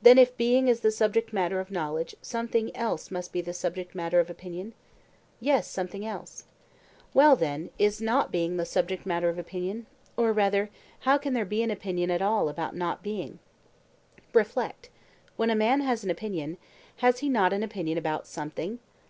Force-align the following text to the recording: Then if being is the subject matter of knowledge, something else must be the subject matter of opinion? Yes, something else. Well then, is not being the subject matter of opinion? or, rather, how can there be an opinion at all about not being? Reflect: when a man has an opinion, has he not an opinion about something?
Then 0.00 0.16
if 0.16 0.38
being 0.38 0.68
is 0.68 0.80
the 0.80 0.90
subject 0.90 1.34
matter 1.34 1.60
of 1.60 1.70
knowledge, 1.70 2.16
something 2.22 2.74
else 2.74 3.10
must 3.10 3.30
be 3.30 3.42
the 3.42 3.52
subject 3.52 3.94
matter 3.94 4.18
of 4.18 4.30
opinion? 4.30 4.72
Yes, 5.38 5.66
something 5.70 6.02
else. 6.06 6.44
Well 7.12 7.36
then, 7.36 7.68
is 7.78 8.00
not 8.00 8.32
being 8.32 8.56
the 8.56 8.64
subject 8.64 9.04
matter 9.04 9.28
of 9.28 9.38
opinion? 9.38 9.84
or, 10.16 10.32
rather, 10.32 10.70
how 11.00 11.18
can 11.18 11.34
there 11.34 11.44
be 11.44 11.62
an 11.62 11.70
opinion 11.70 12.10
at 12.10 12.22
all 12.22 12.48
about 12.48 12.74
not 12.74 13.02
being? 13.02 13.38
Reflect: 14.32 14.88
when 15.36 15.50
a 15.50 15.54
man 15.54 15.80
has 15.82 16.04
an 16.04 16.10
opinion, 16.10 16.56
has 17.04 17.18
he 17.18 17.28
not 17.28 17.52
an 17.52 17.62
opinion 17.62 17.98
about 17.98 18.26
something? 18.26 18.78